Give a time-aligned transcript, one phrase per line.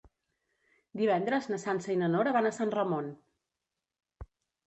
[1.01, 3.11] Divendres na Sança i na Nora van a Sant Ramon.